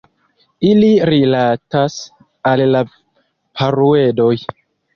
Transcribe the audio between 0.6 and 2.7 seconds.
Ili rilatas al